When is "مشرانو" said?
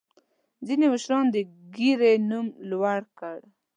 0.93-1.33